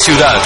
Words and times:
Ciudad. 0.00 0.42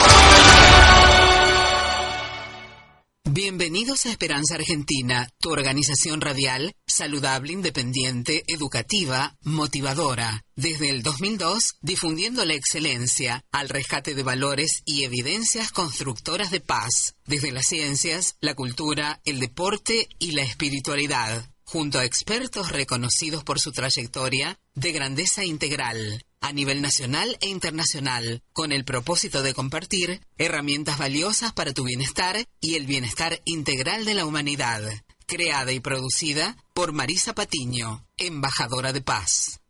Bienvenidos 3.31 4.05
a 4.05 4.11
Esperanza 4.11 4.57
Argentina, 4.57 5.29
tu 5.39 5.51
organización 5.51 6.21
radial, 6.21 6.75
saludable, 6.89 7.53
independiente, 7.53 8.43
educativa, 8.49 9.37
motivadora. 9.43 10.45
Desde 10.57 10.91
el 10.91 11.05
2002, 11.05 11.77
difundiendo 11.83 12.45
la 12.45 12.55
excelencia, 12.55 13.45
al 13.53 13.69
rescate 13.69 14.17
de 14.17 14.25
valores 14.25 14.83
y 14.85 15.05
evidencias 15.05 15.71
constructoras 15.71 16.51
de 16.51 16.59
paz, 16.59 17.15
desde 17.25 17.53
las 17.53 17.67
ciencias, 17.67 18.37
la 18.41 18.55
cultura, 18.55 19.21
el 19.25 19.39
deporte 19.39 20.09
y 20.19 20.33
la 20.33 20.43
espiritualidad, 20.43 21.49
junto 21.65 21.99
a 21.99 22.05
expertos 22.05 22.71
reconocidos 22.71 23.45
por 23.45 23.59
su 23.61 23.73
trayectoria 23.73 24.59
de 24.75 24.93
grandeza 24.93 25.45
integral 25.45 26.25
a 26.45 26.53
nivel 26.53 26.83
nacional 26.83 27.39
e 27.41 27.49
internacional, 27.49 28.43
con 28.53 28.71
el 28.71 28.85
propósito 28.85 29.43
de 29.43 29.55
compartir 29.55 30.21
herramientas 30.37 30.99
valiosas 30.99 31.55
para 31.55 31.73
tu 31.73 31.85
bienestar 31.85 32.37
y 32.61 32.75
el 32.75 32.85
bienestar 32.85 33.41
integral 33.47 34.05
de 34.05 34.13
la 34.13 34.27
humanidad. 34.27 34.83
Creada 35.27 35.73
y 35.73 35.81
producida 35.81 36.55
por 36.75 36.93
Marisa 36.93 37.35
Patiño, 37.35 38.07
embajadora 38.19 38.93
de 38.93 39.01
paz. 39.01 39.63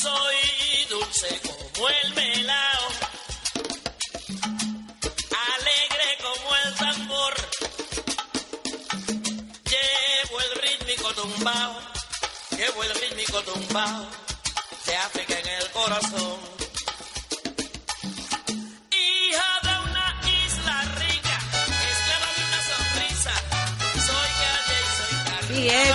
Soy 0.00 0.36
dulce 0.88 1.40
como 1.74 1.88
el 1.88 2.14
llevo 12.56 12.82
el 12.82 12.90
rítmico 13.00 13.40
tumbao 13.42 14.06
de 14.86 14.96
África 14.96 15.38
en 15.38 15.48
el 15.48 15.70
corazón. 15.70 16.56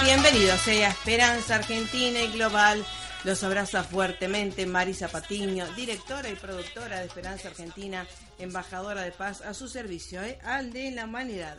Bienvenidos 0.04 0.68
a 0.68 0.90
Esperanza 0.90 1.56
Argentina 1.56 2.22
y 2.22 2.32
Global. 2.32 2.86
Los 3.24 3.44
abraza 3.44 3.84
fuertemente 3.84 4.66
Marisa 4.66 5.08
Patiño, 5.08 5.66
directora 5.76 6.30
y 6.30 6.36
productora 6.36 7.00
de 7.00 7.06
Esperanza 7.06 7.50
Argentina, 7.50 8.08
embajadora 8.40 9.02
de 9.02 9.12
paz 9.12 9.42
a 9.42 9.54
su 9.54 9.68
servicio, 9.68 10.22
eh, 10.24 10.40
al 10.44 10.74
de 10.74 10.92
la 10.92 11.06
humanidad. 11.06 11.58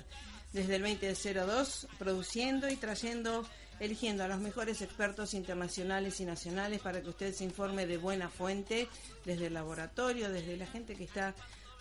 Desde 0.53 0.77
el 0.77 0.83
2002, 0.83 1.87
produciendo 1.99 2.69
y 2.69 2.77
trayendo, 2.77 3.47
eligiendo 3.81 4.25
a 4.25 4.29
los 4.29 4.41
mejores 4.41 4.81
expertos 4.83 5.35
internacionales 5.35 6.21
y 6.21 6.25
nacionales 6.25 6.81
para 6.81 7.01
que 7.03 7.09
usted 7.09 7.35
se 7.35 7.45
informe 7.45 7.87
de 7.87 7.97
buena 7.97 8.29
fuente, 8.29 8.89
desde 9.25 9.47
el 9.47 9.55
laboratorio, 9.55 10.31
desde 10.31 10.57
la 10.57 10.67
gente 10.67 10.95
que 10.95 11.05
está 11.05 11.35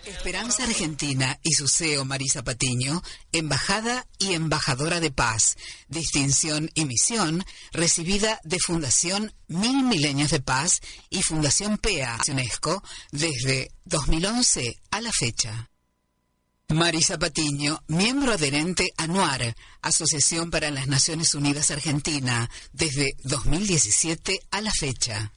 Esperanza 0.04 0.64
Argentina 0.64 1.38
y 1.40 1.52
su 1.52 1.68
CEO 1.68 2.04
Marisa 2.04 2.42
Patiño, 2.42 3.00
embajada 3.30 4.08
y 4.18 4.34
embajadora 4.34 4.98
de 4.98 5.12
paz, 5.12 5.56
distinción 5.86 6.68
y 6.74 6.84
misión 6.84 7.44
recibida 7.70 8.40
de 8.42 8.58
Fundación 8.58 9.32
Mil 9.46 9.84
Milenios 9.84 10.32
de 10.32 10.40
Paz 10.40 10.80
y 11.08 11.22
Fundación 11.22 11.78
PEA 11.78 12.18
UNESCO 12.28 12.82
desde 13.12 13.70
2011 13.84 14.80
a 14.90 15.00
la 15.00 15.12
fecha. 15.12 15.70
Marisa 16.74 17.16
Patiño, 17.16 17.80
miembro 17.86 18.32
adherente 18.32 18.92
a 18.96 19.06
NUAR, 19.06 19.54
Asociación 19.82 20.50
para 20.50 20.70
las 20.72 20.88
Naciones 20.88 21.34
Unidas 21.34 21.70
Argentina, 21.70 22.50
desde 22.72 23.14
2017 23.22 24.40
a 24.50 24.60
la 24.60 24.72
fecha. 24.72 25.32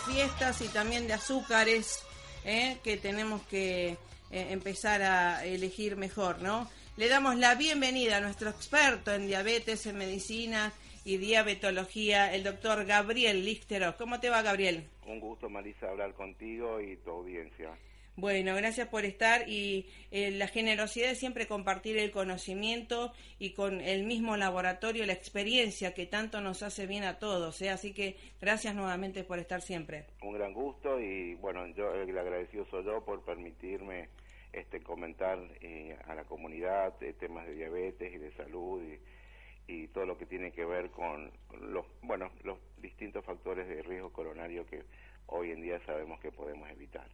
Fiestas 0.00 0.60
y 0.62 0.68
también 0.68 1.06
de 1.06 1.14
azúcares 1.14 2.04
¿eh? 2.44 2.78
que 2.82 2.96
tenemos 2.96 3.42
que 3.42 3.88
eh, 3.88 3.96
empezar 4.30 5.02
a 5.02 5.44
elegir 5.44 5.96
mejor, 5.96 6.40
¿no? 6.40 6.68
Le 6.96 7.08
damos 7.08 7.36
la 7.36 7.54
bienvenida 7.54 8.18
a 8.18 8.20
nuestro 8.20 8.50
experto 8.50 9.12
en 9.12 9.26
diabetes, 9.26 9.86
en 9.86 9.96
medicina 9.96 10.72
y 11.04 11.16
diabetología, 11.16 12.34
el 12.34 12.44
doctor 12.44 12.84
Gabriel 12.84 13.44
Lichtero. 13.44 13.96
¿Cómo 13.96 14.20
te 14.20 14.28
va, 14.28 14.42
Gabriel? 14.42 14.88
Un 15.06 15.20
gusto, 15.20 15.48
Marisa, 15.48 15.88
hablar 15.88 16.12
contigo 16.14 16.80
y 16.80 16.96
tu 16.98 17.10
audiencia. 17.10 17.70
Bueno, 18.16 18.54
gracias 18.54 18.88
por 18.88 19.04
estar 19.04 19.48
y 19.48 19.88
eh, 20.10 20.30
la 20.32 20.46
generosidad 20.48 21.08
de 21.08 21.14
siempre 21.14 21.46
compartir 21.46 21.96
el 21.96 22.10
conocimiento 22.10 23.12
y 23.38 23.54
con 23.54 23.80
el 23.80 24.04
mismo 24.04 24.36
laboratorio 24.36 25.06
la 25.06 25.12
experiencia 25.12 25.94
que 25.94 26.06
tanto 26.06 26.40
nos 26.40 26.62
hace 26.62 26.86
bien 26.86 27.04
a 27.04 27.18
todos. 27.18 27.62
¿eh? 27.62 27.70
Así 27.70 27.94
que 27.94 28.16
gracias 28.40 28.74
nuevamente 28.74 29.24
por 29.24 29.38
estar 29.38 29.62
siempre. 29.62 30.06
Un 30.22 30.34
gran 30.34 30.52
gusto 30.52 31.00
y 31.00 31.34
bueno, 31.36 31.66
yo 31.68 31.94
el 31.94 32.18
agradecido 32.18 32.66
soy 32.66 32.84
yo 32.84 33.02
por 33.04 33.24
permitirme 33.24 34.08
este 34.52 34.82
comentar 34.82 35.38
eh, 35.60 35.96
a 36.06 36.14
la 36.14 36.24
comunidad 36.24 36.94
temas 37.18 37.46
de 37.46 37.54
diabetes 37.54 38.12
y 38.12 38.18
de 38.18 38.32
salud 38.32 38.82
y, 38.82 39.72
y 39.72 39.88
todo 39.88 40.04
lo 40.04 40.18
que 40.18 40.26
tiene 40.26 40.50
que 40.50 40.64
ver 40.64 40.90
con 40.90 41.30
los 41.60 41.86
bueno 42.02 42.32
los 42.42 42.58
distintos 42.78 43.24
factores 43.24 43.68
de 43.68 43.82
riesgo 43.82 44.12
coronario 44.12 44.66
que 44.66 44.82
hoy 45.26 45.52
en 45.52 45.62
día 45.62 45.80
sabemos 45.86 46.20
que 46.20 46.32
podemos 46.32 46.68
evitar. 46.68 47.08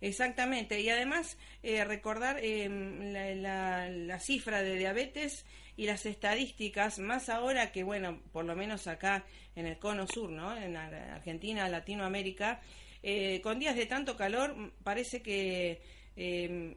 Exactamente, 0.00 0.80
y 0.80 0.90
además 0.90 1.38
eh, 1.62 1.84
recordar 1.84 2.38
eh, 2.42 2.68
la, 2.68 3.88
la, 3.88 4.20
cifra 4.20 4.62
de 4.62 4.76
diabetes 4.76 5.46
y 5.76 5.86
las 5.86 6.04
estadísticas, 6.06 6.98
más 6.98 7.28
ahora 7.28 7.72
que, 7.72 7.82
bueno, 7.82 8.20
por 8.32 8.44
lo 8.44 8.54
menos 8.54 8.86
acá 8.86 9.24
en 9.54 9.66
el 9.66 9.78
cono 9.78 10.06
sur, 10.06 10.30
¿no? 10.30 10.56
En 10.56 10.76
Argentina, 10.76 11.68
Latinoamérica, 11.68 12.60
eh, 13.02 13.40
con 13.40 13.58
días 13.58 13.76
de 13.76 13.86
tanto 13.86 14.16
calor, 14.16 14.72
parece 14.82 15.22
que 15.22 15.80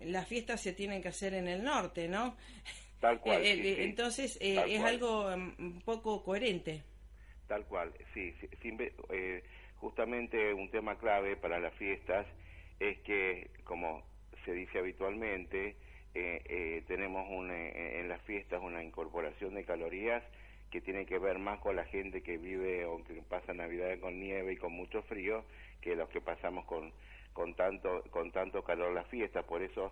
las 0.02 0.28
fiestas 0.28 0.62
se 0.62 0.74
tienen 0.74 1.02
que 1.02 1.08
hacer 1.10 1.34
en 1.34 1.48
el 1.48 1.64
norte, 1.64 2.08
¿no? 2.08 2.36
Tal 3.00 3.20
cual. 3.22 3.42
Entonces, 3.44 4.38
es 4.42 4.82
algo 4.82 5.30
mm, 5.36 5.54
un 5.60 5.82
poco 5.82 6.24
coherente. 6.24 6.84
Tal 7.48 7.66
cual, 7.66 7.94
sí. 8.14 8.34
sí 8.62 8.72
justamente 9.80 10.54
un 10.54 10.70
tema 10.70 10.98
clave 10.98 11.36
para 11.36 11.60
las 11.60 11.74
fiestas 11.76 12.26
es 12.80 12.98
que, 13.00 13.50
como 13.64 14.04
se 14.46 14.54
dice 14.54 14.80
habitualmente, 14.80 15.76
eh, 16.16 16.42
eh, 16.46 16.84
tenemos 16.88 17.28
eh, 17.52 18.00
en 18.00 18.10
las 18.10 18.22
fiestas 18.24 18.62
una 18.64 18.84
incorporación 18.84 19.54
de 19.54 19.64
calorías 19.64 20.24
que 20.72 20.82
tiene 20.82 21.06
que 21.06 21.20
ver 21.20 21.40
más 21.40 21.60
con 21.60 21.76
la 21.76 21.86
gente 21.86 22.22
que 22.22 22.38
vive 22.38 22.86
o 22.86 23.04
que 23.04 23.22
pasa 23.22 23.54
Navidad 23.54 24.00
con 24.00 24.20
nieve 24.20 24.54
y 24.54 24.58
con 24.58 24.72
mucho 24.72 25.02
frío 25.04 25.44
que 25.82 25.96
los 25.96 26.10
que 26.10 26.22
pasamos 26.22 26.66
con, 26.66 26.92
con, 27.34 27.54
tanto, 27.56 28.04
con 28.12 28.32
tanto 28.32 28.64
calor 28.64 28.94
las 28.94 29.08
fiestas. 29.08 29.46
Por 29.46 29.62
eso 29.62 29.92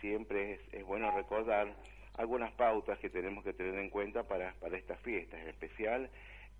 siempre 0.00 0.54
es, 0.54 0.60
es 0.72 0.84
bueno 0.84 1.10
recordar 1.16 1.74
algunas 2.14 2.52
pautas 2.52 2.98
que 2.98 3.10
tenemos 3.10 3.44
que 3.44 3.52
tener 3.52 3.76
en 3.76 3.90
cuenta 3.90 4.24
para, 4.24 4.52
para 4.54 4.76
estas 4.76 5.00
fiestas, 5.00 5.40
en 5.40 5.48
especial, 5.48 6.10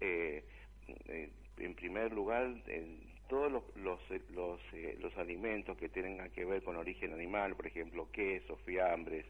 en 0.00 1.74
primer 1.74 2.12
lugar, 2.12 2.54
todos 3.28 3.50
los, 3.50 3.62
los, 3.76 4.00
los, 4.30 4.60
eh, 4.72 4.96
los, 5.00 5.16
alimentos 5.16 5.76
que 5.76 5.88
tengan 5.88 6.30
que 6.30 6.44
ver 6.44 6.62
con 6.62 6.76
origen 6.76 7.12
animal, 7.12 7.54
por 7.56 7.66
ejemplo, 7.66 8.08
quesos, 8.12 8.58
fiambres, 8.64 9.24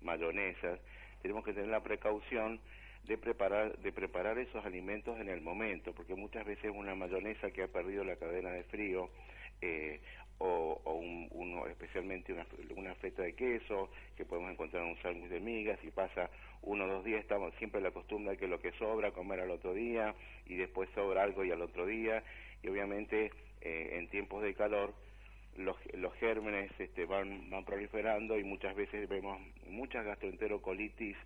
mayonesas, 0.00 0.80
tenemos 1.20 1.44
que 1.44 1.52
tener 1.52 1.68
la 1.68 1.82
precaución 1.82 2.60
de 3.04 3.18
preparar, 3.18 3.76
de 3.78 3.92
preparar 3.92 4.38
esos 4.38 4.64
alimentos 4.64 5.18
en 5.20 5.28
el 5.28 5.40
momento, 5.40 5.92
porque 5.92 6.14
muchas 6.14 6.44
veces 6.46 6.70
una 6.74 6.94
mayonesa 6.94 7.50
que 7.50 7.62
ha 7.62 7.68
perdido 7.68 8.04
la 8.04 8.16
cadena 8.16 8.50
de 8.50 8.64
frío, 8.64 9.10
eh, 9.60 10.00
o, 10.38 10.80
o 10.84 10.94
un, 10.94 11.28
uno, 11.30 11.66
especialmente 11.66 12.32
una, 12.32 12.46
una 12.76 12.94
feta 12.96 13.22
de 13.22 13.34
queso, 13.34 13.90
que 14.16 14.24
podemos 14.24 14.50
encontrar 14.50 14.82
en 14.82 14.90
un 14.90 15.02
sándwich 15.02 15.30
de 15.30 15.40
migas, 15.40 15.78
y 15.84 15.90
pasa 15.90 16.30
uno 16.62 16.84
o 16.84 16.88
dos 16.88 17.04
días, 17.04 17.20
estamos 17.20 17.54
siempre 17.56 17.80
la 17.80 17.90
costumbre 17.90 18.32
de 18.32 18.38
que 18.38 18.48
lo 18.48 18.60
que 18.60 18.72
sobra, 18.72 19.12
comer 19.12 19.40
al 19.40 19.50
otro 19.50 19.72
día, 19.74 20.14
y 20.46 20.56
después 20.56 20.88
sobra 20.94 21.22
algo 21.22 21.44
y 21.44 21.50
al 21.50 21.62
otro 21.62 21.86
día, 21.86 22.22
y 22.62 22.68
obviamente 22.68 23.30
eh, 23.60 23.96
en 23.98 24.08
tiempos 24.08 24.42
de 24.42 24.54
calor 24.54 24.94
los, 25.56 25.76
los 25.94 26.14
gérmenes 26.14 26.70
este, 26.78 27.04
van, 27.04 27.50
van 27.50 27.64
proliferando 27.64 28.38
y 28.38 28.44
muchas 28.44 28.74
veces 28.74 29.08
vemos 29.08 29.40
muchas 29.68 30.04
gastroenterocolitis 30.04 31.16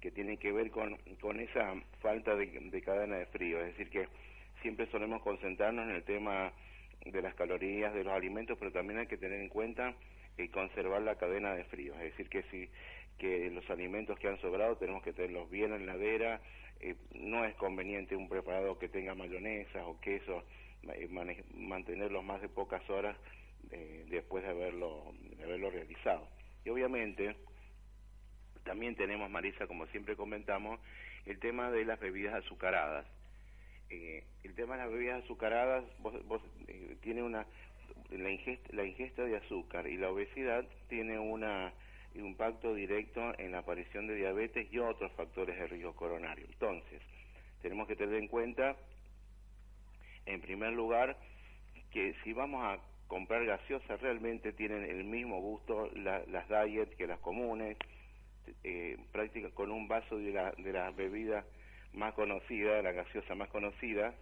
que 0.00 0.10
tienen 0.10 0.38
que 0.38 0.52
ver 0.52 0.70
con, 0.70 0.96
con 1.20 1.40
esa 1.40 1.74
falta 2.00 2.34
de, 2.34 2.46
de 2.46 2.82
cadena 2.82 3.16
de 3.16 3.26
frío, 3.26 3.60
es 3.60 3.76
decir 3.76 3.90
que 3.90 4.08
siempre 4.62 4.86
solemos 4.86 5.22
concentrarnos 5.22 5.88
en 5.88 5.96
el 5.96 6.04
tema 6.04 6.52
de 7.04 7.22
las 7.22 7.34
calorías 7.34 7.92
de 7.92 8.04
los 8.04 8.12
alimentos, 8.12 8.56
pero 8.58 8.72
también 8.72 9.00
hay 9.00 9.06
que 9.06 9.18
tener 9.18 9.40
en 9.40 9.48
cuenta 9.48 9.94
y 10.38 10.48
conservar 10.48 11.02
la 11.02 11.16
cadena 11.16 11.54
de 11.54 11.64
frío, 11.64 11.94
es 11.94 12.16
decir 12.16 12.28
que 12.28 12.42
si 12.44 12.68
que 13.18 13.48
los 13.50 13.68
alimentos 13.70 14.18
que 14.18 14.28
han 14.28 14.40
sobrado 14.40 14.76
tenemos 14.76 15.02
que 15.02 15.12
tenerlos 15.12 15.48
bien 15.48 15.72
en 15.72 15.86
la 15.86 15.94
heladera, 15.94 16.40
eh, 16.80 16.96
no 17.14 17.44
es 17.44 17.54
conveniente 17.54 18.16
un 18.16 18.28
preparado 18.28 18.78
que 18.78 18.88
tenga 18.88 19.14
mayonesa 19.14 19.86
o 19.86 20.00
queso 20.00 20.38
eh, 20.40 20.63
mantenerlos 21.54 22.24
más 22.24 22.40
de 22.40 22.48
pocas 22.48 22.88
horas 22.90 23.16
eh, 23.70 24.04
después 24.08 24.44
de 24.44 24.50
haberlo, 24.50 25.14
de 25.36 25.44
haberlo 25.44 25.70
realizado. 25.70 26.28
Y 26.64 26.70
obviamente 26.70 27.36
también 28.64 28.94
tenemos, 28.96 29.30
Marisa, 29.30 29.66
como 29.66 29.86
siempre 29.88 30.16
comentamos, 30.16 30.80
el 31.26 31.38
tema 31.38 31.70
de 31.70 31.84
las 31.84 32.00
bebidas 32.00 32.34
azucaradas. 32.34 33.06
Eh, 33.90 34.24
el 34.42 34.54
tema 34.54 34.76
de 34.76 34.82
las 34.82 34.92
bebidas 34.92 35.24
azucaradas 35.24 35.84
vos, 35.98 36.14
vos 36.26 36.42
tiene 37.02 37.22
una 37.22 37.46
la 38.10 38.30
ingesta, 38.30 38.68
la 38.72 38.84
ingesta 38.84 39.24
de 39.24 39.36
azúcar 39.36 39.86
y 39.86 39.96
la 39.96 40.10
obesidad 40.10 40.64
tiene 40.88 41.18
una 41.18 41.72
un 42.14 42.26
impacto 42.26 42.74
directo 42.74 43.36
en 43.38 43.52
la 43.52 43.58
aparición 43.58 44.06
de 44.06 44.14
diabetes 44.14 44.72
y 44.72 44.78
otros 44.78 45.10
factores 45.12 45.58
de 45.58 45.66
riesgo 45.66 45.94
coronario. 45.94 46.46
Entonces, 46.46 47.02
tenemos 47.60 47.88
que 47.88 47.96
tener 47.96 48.14
en 48.14 48.28
cuenta 48.28 48.76
en 50.26 50.40
primer 50.40 50.72
lugar, 50.72 51.16
que 51.90 52.14
si 52.24 52.32
vamos 52.32 52.62
a 52.64 52.78
comprar 53.06 53.44
gaseosas 53.44 54.00
realmente 54.00 54.52
tienen 54.52 54.84
el 54.84 55.04
mismo 55.04 55.40
gusto 55.40 55.90
las 55.94 56.48
diet 56.48 56.96
que 56.96 57.06
las 57.06 57.20
comunes, 57.20 57.76
eh, 58.62 58.98
práctica 59.12 59.50
con 59.50 59.70
un 59.70 59.88
vaso 59.88 60.18
de 60.18 60.32
la, 60.32 60.52
de 60.52 60.72
la 60.72 60.90
bebida 60.90 61.44
más 61.92 62.14
conocida, 62.14 62.82
la 62.82 62.92
gaseosa 62.92 63.34
más 63.34 63.48
conocida, 63.48 64.14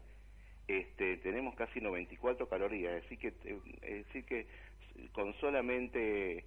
este, 0.69 1.17
tenemos 1.19 1.55
casi 1.55 1.81
94 1.81 2.49
calorías, 2.49 3.05
así 3.05 3.17
que, 3.17 3.29
eh, 3.45 3.59
es 3.83 4.07
decir 4.07 4.25
que 4.25 4.47
con 5.13 5.33
solamente 5.35 6.45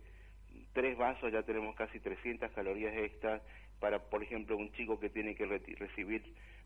tres 0.74 0.98
vasos 0.98 1.32
ya 1.32 1.44
tenemos 1.44 1.76
casi 1.76 2.00
300 2.00 2.52
calorías 2.52 2.96
extras 2.96 3.42
para, 3.80 4.00
por 4.00 4.24
ejemplo, 4.24 4.56
un 4.56 4.72
chico 4.74 5.00
que 5.00 5.10
tiene 5.10 5.36
que 5.36 5.46
recibir 5.46 6.24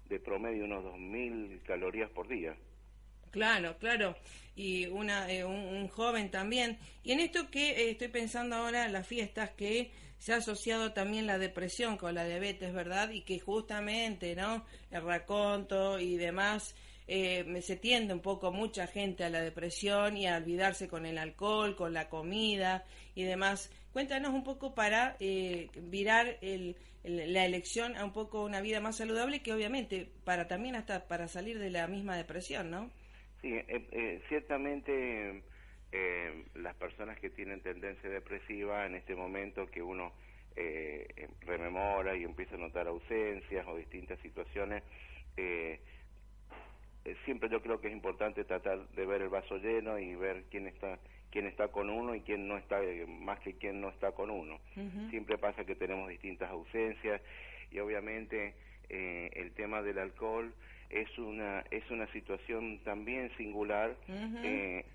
de 0.10 0.20
promedio 0.20 0.66
unos 0.66 0.84
2.000 0.84 1.62
calorías 1.64 2.10
por 2.12 2.28
día. 2.28 2.56
Claro, 3.32 3.78
claro. 3.78 4.16
Y 4.56 4.88
una, 4.88 5.32
eh, 5.32 5.46
un, 5.46 5.88
joven 5.88 6.30
también. 6.32 6.78
Y 7.04 7.12
en 7.14 7.20
esto 7.20 7.50
que 7.50 7.72
eh, 7.72 7.92
estoy 7.92 8.10
pensando 8.10 8.56
ahora, 8.58 8.88
las 8.90 9.08
fiestas, 9.08 9.52
que 9.52 9.92
se 10.18 10.34
ha 10.34 10.38
asociado 10.38 10.92
también 10.92 11.28
la 11.28 11.38
depresión 11.38 11.98
con 11.98 12.16
la 12.16 12.26
diabetes, 12.26 12.74
¿verdad? 12.74 13.10
Y 13.12 13.22
que 13.22 13.40
justamente, 13.40 14.36
¿no? 14.36 14.66
El 14.92 15.04
raconto 15.04 15.98
y 16.00 16.18
demás, 16.18 16.76
eh, 17.08 17.62
se 17.62 17.78
tiende 17.78 18.14
un 18.14 18.20
poco 18.20 18.52
mucha 18.52 18.86
gente 18.88 19.24
a 19.24 19.30
la 19.30 19.42
depresión 19.42 20.18
y 20.18 20.28
a 20.28 20.38
olvidarse 20.38 20.90
con 20.90 21.06
el 21.06 21.18
alcohol, 21.18 21.76
con 21.76 21.94
la 21.94 22.10
comida 22.10 22.84
y 23.16 23.24
demás. 23.24 23.72
Cuéntanos 23.94 24.34
un 24.34 24.44
poco 24.44 24.76
para 24.76 25.16
virar 25.20 26.38
el, 26.42 26.76
la 27.04 27.46
elección 27.46 27.96
a 27.96 28.04
un 28.04 28.12
poco 28.12 28.44
una 28.44 28.62
vida 28.62 28.82
más 28.82 28.98
saludable 28.98 29.42
que 29.42 29.54
obviamente 29.54 30.12
para 30.26 30.48
también 30.48 30.76
hasta 30.76 31.08
para 31.08 31.28
salir 31.28 31.58
de 31.60 31.70
la 31.70 31.88
misma 31.88 32.16
depresión, 32.18 32.70
¿no? 32.70 32.92
Sí, 33.42 33.54
eh, 33.54 33.66
eh, 33.92 34.22
ciertamente 34.28 35.44
eh, 35.92 36.44
las 36.56 36.76
personas 36.76 37.18
que 37.20 37.30
tienen 37.30 37.62
tendencia 37.62 38.10
depresiva 38.10 38.86
en 38.86 38.96
este 38.96 39.16
momento 39.16 39.70
que 39.70 39.82
uno 39.82 40.12
rememora 41.46 42.18
y 42.18 42.24
empieza 42.26 42.56
a 42.56 42.58
notar 42.58 42.86
ausencias 42.86 43.66
o 43.66 43.78
distintas 43.78 44.20
situaciones, 44.20 44.84
siempre 47.24 47.48
yo 47.50 47.62
creo 47.62 47.80
que 47.80 47.88
es 47.88 47.94
importante 47.94 48.44
tratar 48.44 48.86
de 48.90 49.06
ver 49.06 49.22
el 49.22 49.30
vaso 49.30 49.58
lleno 49.58 49.98
y 49.98 50.16
ver 50.16 50.44
quién 50.52 50.68
está 50.68 51.00
quién 51.32 51.48
está 51.48 51.70
con 51.70 51.90
uno 51.90 52.14
y 52.14 52.20
quién 52.22 52.46
no 52.46 52.58
está 52.58 52.82
más 53.08 53.40
que 53.40 53.54
quién 53.54 53.80
no 53.80 53.88
está 53.88 54.12
con 54.12 54.30
uno. 54.30 54.60
Siempre 55.10 55.38
pasa 55.38 55.64
que 55.64 55.76
tenemos 55.76 56.10
distintas 56.10 56.50
ausencias 56.50 57.22
y 57.72 57.80
obviamente 57.80 58.54
el 58.90 59.54
tema 59.54 59.82
del 59.82 59.98
alcohol 59.98 60.54
es 60.90 61.18
una 61.18 61.64
es 61.72 61.90
una 61.92 62.08
situación 62.12 62.80
también 62.84 63.32
singular 63.38 63.96
eh, 64.08 64.86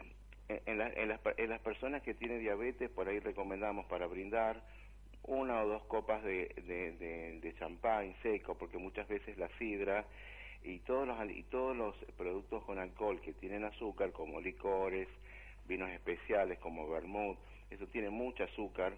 en, 0.49 0.81
en, 0.81 1.09
las, 1.09 1.21
en 1.37 1.51
las 1.51 1.61
personas 1.61 2.03
que 2.03 2.15
tienen 2.15 2.41
diabetes 2.41 2.91
por 2.91 3.09
ahí 3.09 3.21
recomendamos 3.21 3.87
para 3.87 4.07
brindar 4.07 4.61
una 5.23 5.63
o 5.63 5.69
dos 5.69 5.85
copas 5.85 6.23
de, 6.23 6.49
de, 6.67 7.39
de, 7.41 7.55
champán 7.59 8.15
seco 8.23 8.57
porque 8.59 8.77
muchas 8.77 9.09
veces 9.09 9.39
la 9.39 9.49
sidra 9.59 10.05
y 10.65 10.81
todos 10.81 11.07
los 11.07 11.31
y 11.31 11.43
todos 11.45 11.77
los 11.77 11.95
productos 12.17 12.65
con 12.65 12.79
alcohol 12.79 13.21
que 13.21 13.33
tienen 13.33 13.65
azúcar 13.65 14.13
como 14.13 14.41
licores 14.41 15.09
vinos 15.67 15.91
especiales 15.91 16.59
como 16.59 16.89
vermouth 16.89 17.39
eso 17.71 17.87
tiene 17.87 18.11
mucho 18.11 18.45
azúcar 18.45 18.93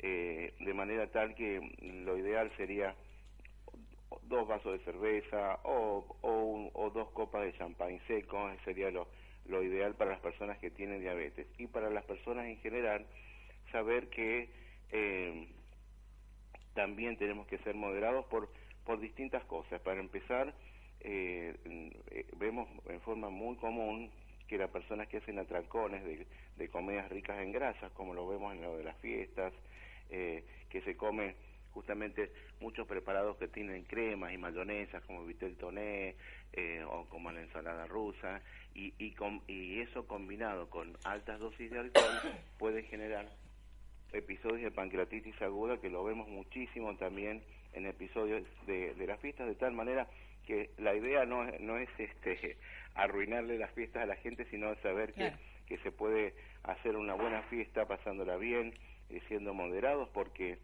eh, 0.00 0.52
de 0.58 0.74
manera 0.74 1.06
tal 1.06 1.34
que 1.34 1.60
lo 2.04 2.18
ideal 2.18 2.50
sería 2.56 2.94
dos 4.28 4.46
vasos 4.46 4.78
de 4.78 4.84
cerveza 4.84 5.60
o, 5.64 6.04
o, 6.22 6.70
o 6.72 6.90
dos 6.90 7.10
copas 7.10 7.42
de 7.42 7.52
champán 7.54 8.00
seco 8.06 8.50
sería 8.64 8.90
lo, 8.90 9.08
lo 9.46 9.62
ideal 9.62 9.94
para 9.94 10.12
las 10.12 10.20
personas 10.20 10.58
que 10.58 10.70
tienen 10.70 11.00
diabetes. 11.00 11.46
Y 11.58 11.66
para 11.66 11.90
las 11.90 12.04
personas 12.04 12.46
en 12.46 12.58
general 12.58 13.06
saber 13.72 14.08
que 14.08 14.48
eh, 14.92 15.48
también 16.74 17.16
tenemos 17.16 17.46
que 17.46 17.58
ser 17.58 17.74
moderados 17.74 18.24
por 18.26 18.48
por 18.84 19.00
distintas 19.00 19.44
cosas. 19.44 19.80
Para 19.80 20.00
empezar 20.00 20.54
eh, 21.00 21.54
eh, 22.10 22.26
vemos 22.36 22.68
en 22.88 23.00
forma 23.00 23.30
muy 23.30 23.56
común 23.56 24.10
que 24.46 24.58
las 24.58 24.70
personas 24.70 25.08
que 25.08 25.18
hacen 25.18 25.38
atracones 25.38 26.04
de, 26.04 26.26
de 26.56 26.68
comidas 26.68 27.08
ricas 27.08 27.38
en 27.40 27.52
grasas, 27.52 27.90
como 27.92 28.14
lo 28.14 28.28
vemos 28.28 28.54
en 28.54 28.62
lo 28.62 28.76
de 28.76 28.84
las 28.84 28.96
fiestas, 28.98 29.52
eh, 30.10 30.44
que 30.68 30.82
se 30.82 30.96
come 30.96 31.34
justamente 31.74 32.30
muchos 32.60 32.86
preparados 32.86 33.36
que 33.36 33.48
tienen 33.48 33.84
cremas 33.84 34.32
y 34.32 34.38
mayonesas 34.38 35.02
como 35.04 35.26
vitel 35.26 35.56
toné 35.56 36.16
eh, 36.52 36.82
o 36.88 37.04
como 37.06 37.30
la 37.32 37.42
ensalada 37.42 37.86
rusa 37.86 38.40
y, 38.74 38.94
y, 38.98 39.12
com, 39.12 39.42
y 39.48 39.80
eso 39.80 40.06
combinado 40.06 40.70
con 40.70 40.96
altas 41.04 41.40
dosis 41.40 41.70
de 41.70 41.80
alcohol 41.80 42.20
puede 42.58 42.84
generar 42.84 43.28
episodios 44.12 44.62
de 44.62 44.70
pancreatitis 44.70 45.42
aguda 45.42 45.80
que 45.80 45.90
lo 45.90 46.04
vemos 46.04 46.28
muchísimo 46.28 46.96
también 46.96 47.42
en 47.72 47.86
episodios 47.86 48.44
de, 48.66 48.94
de 48.94 49.06
las 49.06 49.20
fiestas 49.20 49.48
de 49.48 49.56
tal 49.56 49.72
manera 49.72 50.08
que 50.46 50.70
la 50.78 50.94
idea 50.94 51.24
no, 51.24 51.44
no 51.60 51.78
es 51.78 51.88
este 51.98 52.56
arruinarle 52.94 53.58
las 53.58 53.72
fiestas 53.72 54.02
a 54.02 54.06
la 54.06 54.16
gente, 54.16 54.44
sino 54.50 54.74
saber 54.76 55.12
que, 55.14 55.32
que 55.66 55.78
se 55.78 55.90
puede 55.90 56.34
hacer 56.62 56.96
una 56.96 57.14
buena 57.14 57.42
fiesta 57.44 57.86
pasándola 57.86 58.36
bien 58.36 58.74
y 59.10 59.20
siendo 59.20 59.54
moderados, 59.54 60.08
porque 60.10 60.58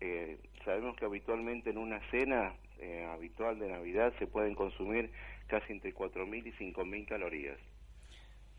eh, 0.00 0.38
sabemos 0.64 0.96
que 0.96 1.04
habitualmente 1.04 1.70
en 1.70 1.78
una 1.78 2.00
cena 2.10 2.54
eh, 2.78 3.04
habitual 3.12 3.58
de 3.58 3.68
Navidad 3.68 4.12
se 4.18 4.26
pueden 4.26 4.54
consumir 4.54 5.10
casi 5.46 5.72
entre 5.72 5.92
4.000 5.92 6.46
y 6.46 6.52
5.000 6.52 7.06
calorías. 7.06 7.58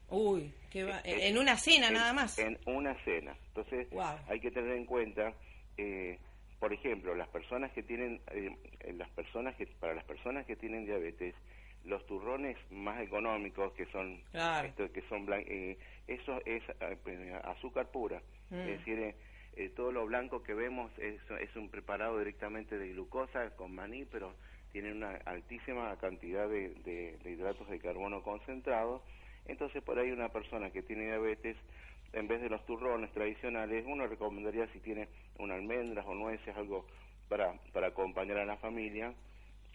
Uy, 0.09 0.53
qué 0.69 0.83
va- 0.83 0.99
Eh, 1.05 1.29
en 1.29 1.37
una 1.37 1.55
cena 1.57 1.87
en- 1.87 1.93
nada 1.93 2.13
más. 2.13 2.37
En 2.37 2.57
una 2.65 2.93
cena. 3.03 3.35
Entonces, 3.47 3.89
Wow. 3.91 4.17
hay 4.27 4.39
que 4.39 4.51
tener 4.51 4.75
en 4.75 4.85
cuenta, 4.85 5.33
eh, 5.77 6.19
por 6.59 6.73
ejemplo, 6.73 7.15
las 7.15 7.29
personas 7.29 7.71
que 7.71 7.81
tienen, 7.81 8.21
eh, 8.31 8.55
eh, 8.81 8.93
las 8.93 9.09
personas 9.11 9.55
que, 9.55 9.65
para 9.67 9.93
las 9.95 10.03
personas 10.03 10.45
que 10.45 10.55
tienen 10.55 10.85
diabetes, 10.85 11.33
los 11.85 12.05
turrones 12.05 12.57
más 12.69 13.01
económicos 13.01 13.73
que 13.73 13.85
son, 13.87 14.21
Claro. 14.31 14.67
esto, 14.67 14.91
que 14.91 15.01
son 15.09 15.25
blan- 15.25 15.45
eh, 15.47 15.79
eso 16.07 16.39
es 16.45 16.61
eh, 16.81 16.97
eh, 17.07 17.39
azúcar 17.43 17.89
pura, 17.89 18.21
Mm. 18.51 18.55
es 18.55 18.67
decir, 18.79 19.15
eh, 19.55 19.69
todo 19.69 19.91
lo 19.91 20.05
blanco 20.05 20.43
que 20.43 20.53
vemos 20.53 20.91
es, 20.97 21.19
es 21.39 21.55
un 21.55 21.69
preparado 21.69 22.17
directamente 22.19 22.77
de 22.77 22.89
glucosa 22.89 23.49
con 23.55 23.73
maní, 23.75 24.05
pero 24.05 24.35
tiene 24.71 24.91
una 24.91 25.15
altísima 25.25 25.95
cantidad 25.97 26.47
de, 26.47 26.69
de- 26.85 27.17
de 27.23 27.31
hidratos 27.31 27.69
de 27.69 27.79
carbono 27.79 28.23
concentrados. 28.23 29.01
Entonces, 29.45 29.83
por 29.83 29.99
ahí 29.99 30.11
una 30.11 30.29
persona 30.29 30.71
que 30.71 30.81
tiene 30.83 31.05
diabetes, 31.05 31.57
en 32.13 32.27
vez 32.27 32.41
de 32.41 32.49
los 32.49 32.65
turrones 32.65 33.11
tradicionales, 33.11 33.83
uno 33.87 34.07
recomendaría 34.07 34.67
si 34.73 34.79
tiene 34.79 35.07
una 35.39 35.55
almendras 35.55 36.05
o 36.05 36.13
nueces, 36.13 36.55
algo 36.55 36.85
para, 37.27 37.53
para 37.73 37.87
acompañar 37.87 38.37
a 38.37 38.45
la 38.45 38.57
familia, 38.57 39.13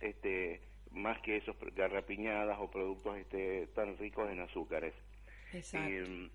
este, 0.01 0.61
más 0.93 1.21
que 1.23 1.37
esos 1.39 1.57
garrapiñadas 1.75 2.59
o 2.61 2.71
productos 2.71 3.17
este, 3.19 3.67
tan 3.69 3.97
ricos 3.99 4.31
en 4.31 4.41
azúcares. 4.41 4.95
Exacto. 5.53 5.89
Eh, 5.89 6.31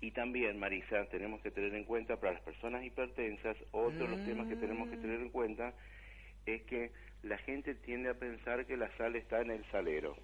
y 0.00 0.10
también, 0.10 0.58
Marisa, 0.58 1.06
tenemos 1.06 1.40
que 1.42 1.50
tener 1.50 1.74
en 1.74 1.84
cuenta 1.84 2.16
para 2.20 2.32
las 2.34 2.42
personas 2.42 2.84
hipertensas, 2.84 3.56
otro 3.72 4.04
de 4.04 4.08
los 4.08 4.24
temas 4.24 4.46
que 4.48 4.56
tenemos 4.56 4.88
que 4.88 4.96
tener 4.96 5.20
en 5.20 5.30
cuenta 5.30 5.72
es 6.46 6.62
que 6.64 6.92
la 7.22 7.38
gente 7.38 7.74
tiende 7.74 8.10
a 8.10 8.14
pensar 8.14 8.66
que 8.66 8.76
la 8.76 8.94
sal 8.96 9.16
está 9.16 9.40
en 9.40 9.50
el 9.50 9.64
salero, 9.70 10.14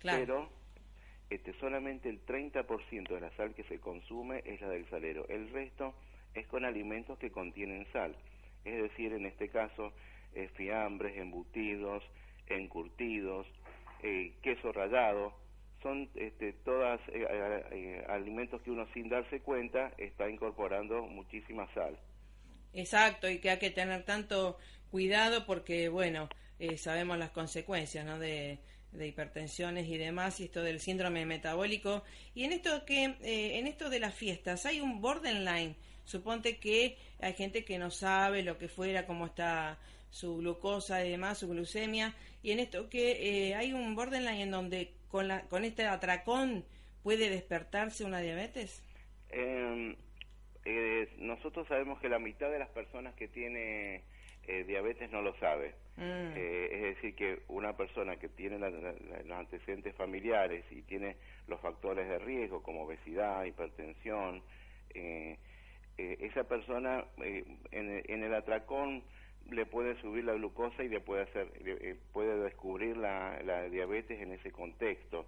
Claro. 0.00 0.18
pero 0.18 0.50
este, 1.28 1.52
solamente 1.60 2.08
el 2.08 2.24
30% 2.24 3.08
de 3.08 3.20
la 3.20 3.30
sal 3.36 3.54
que 3.54 3.64
se 3.64 3.78
consume 3.80 4.42
es 4.46 4.60
la 4.62 4.68
del 4.70 4.88
salero, 4.88 5.26
el 5.28 5.50
resto 5.50 5.94
es 6.34 6.46
con 6.46 6.64
alimentos 6.64 7.18
que 7.18 7.30
contienen 7.30 7.86
sal, 7.92 8.16
es 8.64 8.82
decir, 8.82 9.12
en 9.12 9.26
este 9.26 9.48
caso, 9.50 9.92
eh, 10.34 10.48
fiambres, 10.54 11.16
embutidos, 11.18 12.02
encurtidos, 12.46 13.46
eh, 14.02 14.32
queso 14.42 14.72
rallado, 14.72 15.34
son 15.82 16.08
este, 16.14 16.52
todas 16.64 17.00
eh, 17.08 17.26
eh, 17.70 18.04
alimentos 18.08 18.60
que 18.62 18.70
uno 18.70 18.86
sin 18.92 19.08
darse 19.08 19.40
cuenta 19.40 19.92
está 19.98 20.28
incorporando 20.28 21.02
muchísima 21.02 21.72
sal. 21.74 21.96
Exacto, 22.72 23.28
y 23.28 23.38
que 23.38 23.50
hay 23.50 23.58
que 23.58 23.70
tener 23.70 24.04
tanto 24.04 24.58
cuidado 24.90 25.46
porque, 25.46 25.88
bueno, 25.88 26.28
eh, 26.58 26.76
sabemos 26.76 27.18
las 27.18 27.30
consecuencias, 27.30 28.04
¿no? 28.04 28.18
De, 28.18 28.58
de 28.92 29.06
hipertensiones 29.06 29.86
y 29.88 29.98
demás, 29.98 30.40
y 30.40 30.44
esto 30.44 30.62
del 30.62 30.80
síndrome 30.80 31.24
metabólico. 31.24 32.02
Y 32.34 32.44
en 32.44 32.52
esto 32.52 32.84
que, 32.84 33.04
eh, 33.22 33.58
en 33.58 33.66
esto 33.66 33.90
de 33.90 34.00
las 34.00 34.14
fiestas, 34.14 34.66
hay 34.66 34.80
un 34.80 35.00
borderline. 35.00 35.76
Suponte 36.04 36.58
que 36.58 36.96
hay 37.20 37.34
gente 37.34 37.64
que 37.64 37.78
no 37.78 37.90
sabe 37.90 38.42
lo 38.42 38.58
que 38.58 38.68
fuera, 38.68 39.06
cómo 39.06 39.26
está 39.26 39.78
su 40.10 40.38
glucosa 40.38 41.04
y 41.04 41.10
demás, 41.10 41.38
su 41.38 41.48
glucemia. 41.48 42.14
Y 42.42 42.52
en 42.52 42.60
esto 42.60 42.88
que 42.88 43.54
hay 43.54 43.72
un 43.74 43.94
borderline 43.94 44.40
en 44.40 44.50
donde 44.50 44.97
con, 45.10 45.28
la, 45.28 45.42
con 45.48 45.64
este 45.64 45.84
atracón 45.86 46.64
puede 47.02 47.30
despertarse 47.30 48.04
una 48.04 48.20
diabetes. 48.20 48.82
Eh, 49.30 49.96
eh, 50.64 51.08
nosotros 51.18 51.66
sabemos 51.68 52.00
que 52.00 52.08
la 52.08 52.18
mitad 52.18 52.50
de 52.50 52.58
las 52.58 52.68
personas 52.70 53.14
que 53.14 53.28
tiene 53.28 54.02
eh, 54.46 54.64
diabetes 54.64 55.10
no 55.10 55.22
lo 55.22 55.34
sabe. 55.38 55.74
Mm. 55.96 56.32
Eh, 56.36 56.68
es 56.72 56.82
decir, 56.96 57.14
que 57.14 57.40
una 57.48 57.76
persona 57.76 58.16
que 58.16 58.28
tiene 58.28 58.58
la- 58.58 58.70
la- 58.70 58.92
la- 58.92 59.22
los 59.22 59.38
antecedentes 59.38 59.94
familiares 59.96 60.64
y 60.70 60.82
tiene 60.82 61.16
los 61.46 61.60
factores 61.60 62.08
de 62.08 62.18
riesgo 62.18 62.62
como 62.62 62.82
obesidad, 62.84 63.44
hipertensión, 63.44 64.42
eh, 64.94 65.36
esa 65.96 66.44
persona 66.44 67.04
en, 67.16 67.58
en 67.72 68.22
el 68.22 68.32
atracón 68.34 69.02
le 69.48 69.66
puede 69.66 70.00
subir 70.00 70.24
la 70.24 70.34
glucosa 70.34 70.82
y 70.84 70.88
le 70.88 71.00
puede 71.00 71.22
hacer, 71.22 71.48
le- 71.64 71.90
eh, 71.90 71.96
puede 72.12 72.38
descubrir 72.40 72.96
la, 72.96 73.40
la 73.42 73.68
diabetes 73.68 74.20
en 74.20 74.32
ese 74.32 74.50
contexto. 74.52 75.26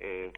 Eh, 0.00 0.32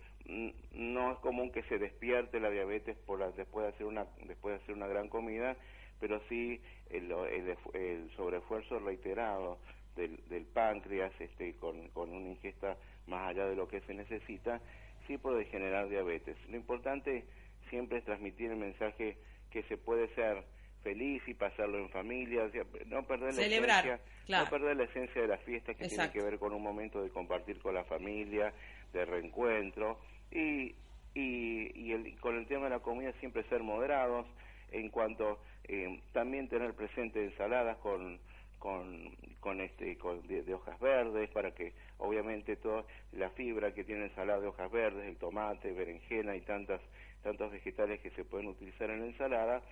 no 0.72 1.12
es 1.12 1.18
común 1.18 1.50
que 1.52 1.62
se 1.64 1.78
despierte 1.78 2.40
la 2.40 2.50
diabetes 2.50 2.96
por 3.06 3.18
la- 3.18 3.30
después 3.32 3.64
de 3.66 3.72
hacer 3.72 3.86
una 3.86 4.06
después 4.26 4.54
de 4.56 4.62
hacer 4.62 4.74
una 4.74 4.86
gran 4.86 5.08
comida 5.08 5.54
pero 6.00 6.20
sí 6.30 6.60
el, 6.90 7.10
el, 7.12 7.56
el 7.74 8.10
sobreesfuerzo 8.16 8.78
reiterado 8.78 9.58
del, 9.96 10.16
del 10.30 10.44
páncreas 10.46 11.12
este 11.20 11.54
con, 11.56 11.88
con 11.90 12.10
una 12.10 12.28
ingesta 12.30 12.76
más 13.06 13.28
allá 13.28 13.46
de 13.46 13.54
lo 13.56 13.68
que 13.68 13.80
se 13.82 13.92
necesita 13.94 14.60
sí 15.06 15.18
puede 15.18 15.44
generar 15.44 15.88
diabetes 15.90 16.36
lo 16.48 16.56
importante 16.56 17.24
siempre 17.68 17.98
es 17.98 18.04
transmitir 18.04 18.50
el 18.50 18.56
mensaje 18.56 19.18
que 19.50 19.62
se 19.64 19.76
puede 19.76 20.08
ser 20.14 20.42
feliz 20.84 21.20
y 21.26 21.34
pasarlo 21.34 21.78
en 21.78 21.88
familia 21.88 22.44
o 22.44 22.50
sea, 22.50 22.62
no 22.86 23.02
perder 23.04 23.34
la 23.34 23.40
esencia 23.42 24.00
claro. 24.26 24.44
no 24.44 24.50
perder 24.50 24.76
la 24.76 24.84
esencia 24.84 25.22
de 25.22 25.26
las 25.28 25.40
fiestas 25.42 25.76
que 25.76 25.84
Exacto. 25.86 26.12
tiene 26.12 26.24
que 26.26 26.30
ver 26.30 26.38
con 26.38 26.52
un 26.52 26.62
momento 26.62 27.02
de 27.02 27.10
compartir 27.10 27.58
con 27.58 27.74
la 27.74 27.82
familia, 27.84 28.52
de 28.92 29.04
reencuentro 29.04 29.98
y, 30.30 30.74
y, 31.14 31.72
y 31.74 31.92
el- 31.92 32.20
con 32.20 32.36
el 32.36 32.46
tema 32.46 32.64
de 32.64 32.70
la 32.70 32.78
comida 32.80 33.12
siempre 33.18 33.42
ser 33.48 33.62
moderados 33.64 34.26
en 34.70 34.88
cuanto 34.90 35.40
eh, 35.66 36.00
también 36.12 36.48
tener 36.48 36.74
presente 36.74 37.24
ensaladas 37.24 37.76
con 37.78 38.20
con, 38.58 39.14
con 39.40 39.60
este 39.60 39.98
con 39.98 40.26
de, 40.26 40.42
de 40.42 40.54
hojas 40.54 40.78
verdes 40.80 41.28
para 41.30 41.50
que 41.54 41.72
obviamente 41.98 42.56
toda 42.56 42.84
la 43.12 43.28
fibra 43.30 43.74
que 43.74 43.84
tiene 43.84 44.04
ensalada 44.06 44.40
de 44.40 44.46
hojas 44.46 44.70
verdes 44.70 45.06
el 45.06 45.16
tomate 45.16 45.72
berenjena 45.72 46.34
y 46.34 46.40
tantas 46.42 46.80
tantos 47.22 47.52
vegetales 47.52 48.00
que 48.00 48.10
se 48.10 48.24
pueden 48.24 48.48
utilizar 48.48 48.88
en 48.90 49.00
la 49.00 49.06
ensalada 49.06 49.62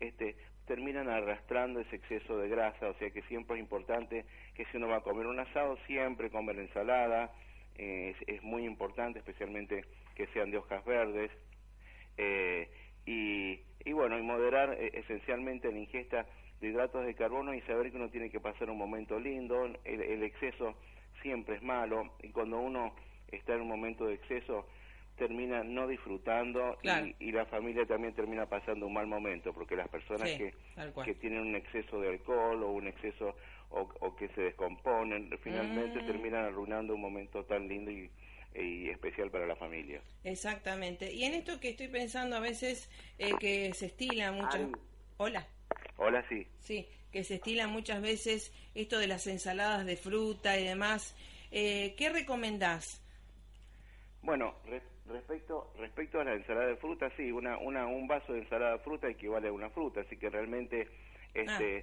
este, 0.00 0.34
terminan 0.66 1.08
arrastrando 1.08 1.80
ese 1.80 1.96
exceso 1.96 2.38
de 2.38 2.48
grasa, 2.48 2.88
o 2.88 2.94
sea 2.94 3.10
que 3.10 3.22
siempre 3.22 3.56
es 3.56 3.62
importante 3.62 4.24
que 4.54 4.64
si 4.66 4.76
uno 4.76 4.88
va 4.88 4.96
a 4.96 5.00
comer 5.00 5.26
un 5.26 5.38
asado, 5.40 5.76
siempre 5.86 6.30
comer 6.30 6.58
ensalada, 6.58 7.32
eh, 7.76 8.14
es, 8.26 8.42
muy 8.42 8.64
importante, 8.64 9.18
especialmente 9.18 9.84
que 10.14 10.26
sean 10.28 10.50
de 10.50 10.58
hojas 10.58 10.84
verdes, 10.84 11.30
eh, 12.16 12.68
y, 13.06 13.60
y 13.84 13.92
bueno, 13.92 14.18
y 14.18 14.22
moderar 14.22 14.76
eh, 14.78 14.90
esencialmente 14.94 15.72
la 15.72 15.78
ingesta 15.78 16.26
de 16.60 16.68
hidratos 16.68 17.04
de 17.04 17.14
carbono 17.14 17.54
y 17.54 17.60
saber 17.62 17.90
que 17.90 17.96
uno 17.96 18.10
tiene 18.10 18.30
que 18.30 18.38
pasar 18.38 18.70
un 18.70 18.78
momento 18.78 19.18
lindo, 19.18 19.64
el, 19.64 20.00
el 20.00 20.22
exceso 20.22 20.76
siempre 21.22 21.56
es 21.56 21.62
malo, 21.62 22.14
y 22.22 22.28
cuando 22.28 22.58
uno 22.58 22.94
está 23.32 23.54
en 23.54 23.62
un 23.62 23.68
momento 23.68 24.06
de 24.06 24.14
exceso, 24.14 24.66
termina 25.26 25.62
no 25.62 25.86
disfrutando 25.86 26.76
Claro. 26.82 27.06
y, 27.06 27.14
y 27.20 27.32
la 27.32 27.46
familia 27.46 27.86
también 27.86 28.12
termina 28.14 28.46
pasando 28.46 28.86
un 28.86 28.92
mal 28.94 29.06
momento 29.06 29.52
porque 29.52 29.76
las 29.76 29.88
personas 29.88 30.28
Sí, 30.30 30.36
que, 30.38 30.54
que 31.04 31.14
tienen 31.14 31.40
un 31.40 31.54
exceso 31.54 32.00
de 32.00 32.08
alcohol 32.08 32.62
o 32.64 32.72
un 32.72 32.88
exceso 32.88 33.34
o, 33.70 33.80
o 34.00 34.16
que 34.16 34.28
se 34.34 34.40
descomponen 34.42 35.30
finalmente 35.42 36.00
Mm. 36.02 36.06
terminan 36.06 36.44
arruinando 36.46 36.94
un 36.94 37.00
momento 37.00 37.44
tan 37.44 37.68
lindo 37.68 37.90
y, 37.90 38.10
y 38.54 38.88
especial 38.90 39.30
para 39.30 39.46
la 39.46 39.56
familia. 39.56 40.00
Exactamente. 40.24 41.12
Y 41.12 41.24
en 41.24 41.34
esto 41.34 41.58
que 41.60 41.70
estoy 41.70 41.88
pensando 41.88 42.36
a 42.36 42.40
veces 42.40 42.90
eh, 43.18 43.30
que 43.40 43.72
se 43.74 43.86
estila 43.86 44.32
muchas... 44.32 44.56
Ari. 44.62 44.72
Hola. 45.18 45.46
Hola, 45.96 46.24
sí. 46.28 46.46
Sí, 46.58 46.86
que 47.12 47.22
se 47.24 47.36
estila 47.36 47.68
muchas 47.68 48.02
veces 48.02 48.52
esto 48.74 48.98
de 48.98 49.06
las 49.06 49.26
ensaladas 49.26 49.86
de 49.86 49.96
fruta 49.96 50.58
y 50.58 50.64
demás. 50.64 51.14
Eh, 51.50 51.94
¿Qué 51.96 52.08
recomendás? 52.10 52.98
Bueno, 54.22 54.54
re- 54.66 54.82
respecto 55.06 55.72
respecto 55.78 56.20
a 56.20 56.24
la 56.24 56.34
ensalada 56.34 56.66
de 56.66 56.76
fruta, 56.76 57.10
sí, 57.16 57.32
una, 57.32 57.58
una 57.58 57.86
un 57.86 58.06
vaso 58.06 58.32
de 58.32 58.40
ensalada 58.40 58.72
de 58.72 58.78
fruta 58.80 59.08
equivale 59.08 59.48
a 59.48 59.52
una 59.52 59.70
fruta, 59.70 60.00
así 60.00 60.16
que 60.16 60.30
realmente 60.30 60.88
este 61.34 61.82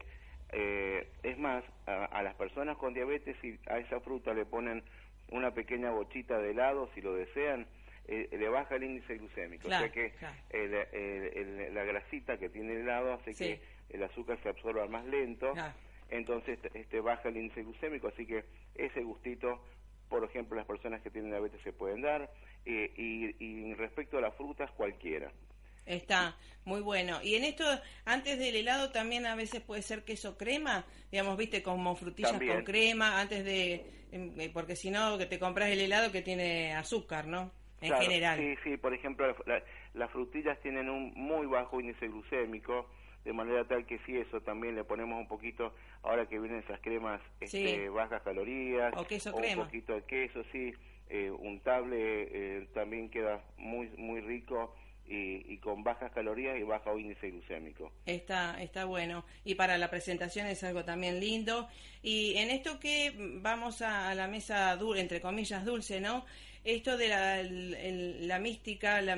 eh, 0.51 1.11
es 1.23 1.37
más 1.37 1.63
a, 1.85 2.05
a 2.05 2.23
las 2.23 2.35
personas 2.35 2.77
con 2.77 2.93
diabetes 2.93 3.35
si 3.41 3.59
a 3.67 3.77
esa 3.79 3.99
fruta 3.99 4.33
le 4.33 4.45
ponen 4.45 4.83
una 5.31 5.53
pequeña 5.53 5.91
bochita 5.91 6.39
de 6.39 6.51
helado 6.51 6.89
si 6.95 7.01
lo 7.01 7.13
desean 7.13 7.67
eh, 8.07 8.27
le 8.31 8.49
baja 8.49 8.75
el 8.75 8.83
índice 8.83 9.17
glucémico, 9.17 9.67
Claro, 9.67 9.85
o 9.85 9.89
sea 9.89 9.93
que 9.93 10.11
claro. 10.17 10.35
el- 10.49 10.73
el- 10.73 11.59
el- 11.61 11.73
la 11.75 11.83
grasita 11.83 12.39
que 12.39 12.49
tiene 12.49 12.73
el 12.73 12.79
helado 12.81 13.13
hace 13.13 13.33
Sí. 13.35 13.43
que 13.43 13.61
el 13.95 14.01
azúcar 14.03 14.39
se 14.41 14.49
absorba 14.49 14.87
más 14.87 15.05
lento 15.05 15.51
Claro. 15.53 15.75
entonces 16.09 16.57
este 16.73 16.99
baja 17.01 17.29
el 17.29 17.37
índice 17.37 17.61
glucémico, 17.61 18.07
así 18.07 18.25
que 18.25 18.45
ese 18.73 19.03
gustito, 19.03 19.63
por 20.09 20.23
ejemplo, 20.23 20.57
las 20.57 20.65
personas 20.65 21.01
que 21.01 21.09
tienen 21.11 21.31
diabetes 21.31 21.61
se 21.63 21.71
pueden 21.73 22.01
dar, 22.01 22.29
eh, 22.65 22.91
y, 22.97 23.43
y 23.43 23.73
respecto 23.75 24.17
a 24.17 24.21
las 24.21 24.35
frutas, 24.35 24.69
cualquiera. 24.71 25.31
Está 25.85 26.35
muy 26.65 26.81
bueno. 26.81 27.19
Y 27.23 27.35
en 27.35 27.43
esto, 27.45 27.63
antes 28.05 28.37
del 28.37 28.55
helado 28.55 28.91
también 28.91 29.25
a 29.25 29.35
veces 29.35 29.61
puede 29.61 29.81
ser 29.81 30.03
queso 30.03 30.37
crema, 30.37 30.85
digamos, 31.11 31.35
viste, 31.37 31.63
como 31.63 31.95
frutillas 31.95 32.31
También. 32.31 32.57
con 32.57 32.63
crema, 32.65 33.19
antes 33.19 33.43
de, 33.43 33.85
em, 34.11 34.39
eh, 34.39 34.51
porque 34.53 34.75
si 34.75 34.91
no, 34.91 35.17
que 35.17 35.25
te 35.25 35.39
compras 35.39 35.69
el 35.69 35.79
helado 35.79 36.11
que 36.11 36.21
tiene 36.21 36.73
azúcar, 36.75 37.25
¿no? 37.27 37.51
En 37.81 37.87
Claro, 37.87 38.03
general. 38.03 38.37
Sí, 38.39 38.55
sí, 38.63 38.77
por 38.77 38.93
ejemplo, 38.93 39.33
la- 39.47 39.63
las 39.93 40.11
frutillas 40.11 40.59
tienen 40.61 40.89
un 40.89 41.11
muy 41.15 41.47
bajo 41.47 41.79
índice 41.79 42.07
glucémico, 42.07 42.87
de 43.25 43.33
manera 43.33 43.65
tal 43.67 43.85
que 43.85 43.99
si 44.05 44.15
eso 44.17 44.41
también 44.41 44.75
le 44.75 44.83
ponemos 44.83 45.19
un 45.19 45.27
poquito, 45.27 45.73
ahora 46.03 46.25
que 46.27 46.39
vienen 46.39 46.59
esas 46.59 46.79
cremas 46.79 47.21
Sí. 47.45 47.65
este, 47.65 47.89
bajas 47.89 48.21
calorías, 48.23 48.93
O 48.97 49.05
queso 49.05 49.33
un 49.35 49.41
crema. 49.41 49.65
poquito 49.65 49.93
de 49.93 50.03
queso, 50.03 50.43
sí, 50.51 50.71
eh, 51.09 51.29
untable 51.31 51.97
eh, 51.97 52.67
también 52.73 53.09
queda 53.09 53.41
muy 53.57 53.87
muy 53.97 54.21
rico 54.21 54.75
y, 55.07 55.51
y 55.51 55.57
con 55.57 55.83
bajas 55.83 56.11
calorías 56.11 56.59
y 56.59 56.63
bajo 56.63 56.97
índice 56.99 57.31
glucémico. 57.31 57.91
Está, 58.05 58.61
está 58.61 58.85
bueno. 58.85 59.25
Y 59.43 59.55
para 59.55 59.77
la 59.79 59.89
presentación 59.89 60.45
es 60.45 60.63
algo 60.63 60.85
también 60.85 61.19
lindo. 61.19 61.67
Y 62.03 62.35
en 62.37 62.51
esto 62.51 62.79
que 62.79 63.13
vamos 63.41 63.81
a, 63.81 64.09
a 64.11 64.15
la 64.15 64.27
mesa, 64.27 64.75
dulce, 64.75 65.01
entre 65.01 65.19
comillas, 65.19 65.65
dulce, 65.65 65.99
¿no? 65.99 66.25
Esto 66.63 66.95
de 66.95 67.07
la, 67.07 67.39
el- 67.39 67.73
el- 67.73 68.27
la 68.27 68.37
mística, 68.37 69.01
la, 69.01 69.15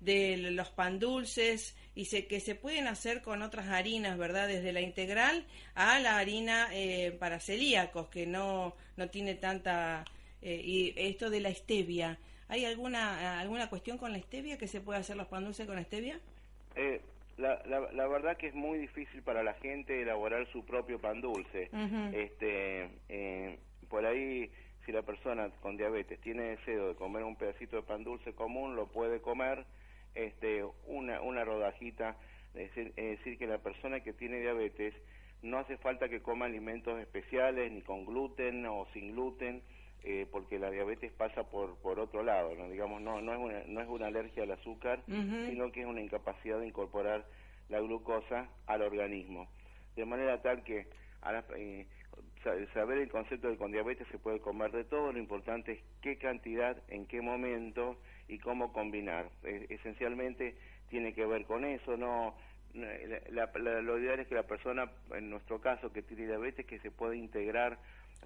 de 0.00 0.36
los 0.38 0.70
pan 0.70 0.98
dulces, 0.98 1.76
y 1.94 2.06
se, 2.06 2.26
que 2.26 2.40
se 2.40 2.54
pueden 2.54 2.88
hacer 2.88 3.20
con 3.22 3.42
otras 3.42 3.68
harinas, 3.68 4.16
¿verdad? 4.16 4.48
Desde 4.48 4.72
la 4.72 4.80
integral 4.80 5.44
a 5.74 5.98
la 6.00 6.18
harina 6.18 6.68
eh, 6.72 7.12
para 7.18 7.38
celíacos, 7.40 8.08
que 8.08 8.26
no, 8.26 8.74
no 8.96 9.08
tiene 9.10 9.34
tanta... 9.34 10.04
eh, 10.42 10.60
y 10.64 10.94
esto 10.96 11.30
de 11.30 11.40
la 11.40 11.54
stevia. 11.54 12.18
¿Hay 12.48 12.64
alguna, 12.64 13.38
alguna 13.38 13.68
cuestión 13.68 13.98
con 13.98 14.12
la 14.12 14.18
stevia 14.18 14.58
que 14.58 14.66
se 14.66 14.80
puede 14.80 14.98
hacer 14.98 15.16
los 15.16 15.28
pan 15.28 15.44
dulces 15.44 15.66
con 15.66 15.82
stevia? 15.84 16.18
Eh, 16.74 17.00
la, 17.36 17.62
la, 17.66 17.92
la 17.92 18.06
verdad 18.08 18.36
que 18.36 18.48
es 18.48 18.54
muy 18.54 18.78
difícil 18.78 19.22
para 19.22 19.42
la 19.42 19.54
gente 19.54 20.02
elaborar 20.02 20.46
su 20.52 20.64
propio 20.64 20.98
pan 21.00 21.20
dulce. 21.20 21.70
Este, 22.12 22.90
eh, 23.08 23.58
por 23.88 24.04
ahí, 24.04 24.50
si 24.84 24.92
la 24.92 25.02
persona 25.02 25.50
con 25.60 25.76
diabetes 25.76 26.20
tiene 26.20 26.56
deseo 26.56 26.88
de 26.88 26.94
comer 26.94 27.22
un 27.24 27.36
pedacito 27.36 27.76
de 27.76 27.82
pan 27.82 28.04
dulce 28.04 28.32
común, 28.32 28.76
lo 28.76 28.86
puede 28.86 29.20
comer, 29.20 29.64
este, 30.14 30.64
una, 30.86 31.20
una 31.22 31.44
rodajita. 31.44 32.16
Es 32.54 32.74
decir, 32.74 32.92
es 32.96 33.18
decir, 33.18 33.38
que 33.38 33.46
la 33.46 33.58
persona 33.58 34.00
que 34.00 34.12
tiene 34.12 34.40
diabetes 34.40 34.94
no 35.42 35.58
hace 35.58 35.76
falta 35.78 36.08
que 36.08 36.20
coma 36.22 36.46
alimentos 36.46 36.98
especiales, 37.00 37.70
ni 37.72 37.82
con 37.82 38.04
gluten 38.04 38.66
o 38.66 38.86
sin 38.92 39.12
gluten, 39.12 39.62
eh, 40.02 40.26
porque 40.32 40.58
la 40.58 40.70
diabetes 40.70 41.12
pasa 41.12 41.44
por, 41.50 41.76
por 41.78 42.00
otro 42.00 42.22
lado, 42.22 42.54
¿no? 42.54 42.68
digamos, 42.68 43.00
no, 43.02 43.20
no, 43.20 43.32
es 43.34 43.38
una, 43.38 43.62
no 43.66 43.80
es 43.80 43.88
una 43.88 44.06
alergia 44.06 44.42
al 44.44 44.50
azúcar, 44.52 45.02
sino 45.46 45.70
que 45.72 45.80
es 45.82 45.86
una 45.86 46.00
incapacidad 46.00 46.58
de 46.58 46.66
incorporar 46.66 47.26
la 47.68 47.80
glucosa 47.80 48.48
al 48.66 48.82
organismo. 48.82 49.48
De 49.96 50.04
manera 50.04 50.40
tal 50.42 50.62
que 50.64 50.86
a 51.22 51.32
la- 51.32 51.44
eh, 51.56 51.86
sa- 52.42 52.54
saber 52.72 52.98
el 52.98 53.10
concepto 53.10 53.48
de 53.48 53.56
con 53.58 53.72
diabetes 53.72 54.08
se 54.08 54.18
puede 54.18 54.40
comer 54.40 54.72
de 54.72 54.84
todo, 54.84 55.12
lo 55.12 55.18
importante 55.18 55.72
es 55.72 55.80
qué 56.00 56.16
cantidad, 56.18 56.76
en 56.88 57.06
qué 57.06 57.20
momento 57.20 57.98
y 58.30 58.38
cómo 58.38 58.72
combinar. 58.72 59.28
Eh, 59.44 59.66
esencialmente 59.70 60.56
tiene 60.88 61.12
que 61.12 61.26
ver 61.26 61.44
con 61.44 61.64
eso, 61.64 61.96
no 61.96 62.34
la- 62.72 63.50
la- 63.54 63.80
lo 63.82 63.98
ideal 63.98 64.20
es 64.20 64.28
que 64.28 64.36
la 64.36 64.44
persona, 64.44 64.88
en 65.12 65.28
nuestro 65.28 65.60
caso 65.60 65.92
que 65.92 66.02
tiene 66.02 66.26
diabetes, 66.28 66.64
que 66.66 66.78
se 66.78 66.90
pueda 66.92 67.16
integrar, 67.16 67.78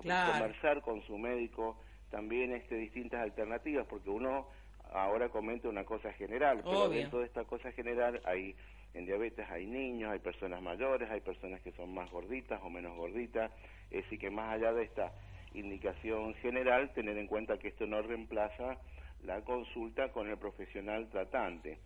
Claro. 0.02 0.32
conversar 0.32 0.82
con 0.82 1.00
su 1.02 1.16
médico 1.16 1.78
también 2.10 2.52
este, 2.52 2.74
distintas 2.76 3.22
alternativas, 3.22 3.86
porque 3.86 4.10
uno 4.10 4.48
ahora 4.92 5.30
comenta 5.30 5.68
una 5.68 5.84
cosa 5.84 6.12
general, 6.12 6.58
pero 6.62 6.84
Obvio. 6.84 7.00
dentro 7.00 7.20
de 7.20 7.26
esta 7.26 7.44
cosa 7.44 7.72
general 7.72 8.20
hay 8.24 8.54
en 8.92 9.06
diabetes 9.06 9.48
hay 9.50 9.66
niños, 9.66 10.12
hay 10.12 10.18
personas 10.20 10.60
mayores, 10.62 11.10
hay 11.10 11.20
personas 11.20 11.60
que 11.62 11.72
son 11.72 11.92
más 11.94 12.10
gorditas 12.10 12.60
o 12.62 12.70
menos 12.70 12.94
gorditas, 12.96 13.50
decir 13.90 14.18
que 14.18 14.30
más 14.30 14.52
allá 14.54 14.72
de 14.72 14.84
esta 14.84 15.12
indicación 15.54 16.34
general, 16.34 16.92
tener 16.92 17.16
en 17.16 17.26
cuenta 17.26 17.58
que 17.58 17.68
esto 17.68 17.86
no 17.86 18.02
reemplaza 18.02 18.78
la 19.24 19.42
consulta 19.42 20.10
con 20.12 20.28
el 20.28 20.38
profesional 20.38 21.08
tratante. 21.10 21.78